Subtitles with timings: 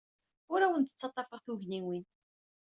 [0.51, 2.05] Ur awen-d-ttaḍḍafeɣ tugniwin.